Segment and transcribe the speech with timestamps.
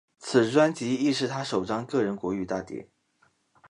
[0.17, 2.89] 此专辑亦是他首张个人国语大碟。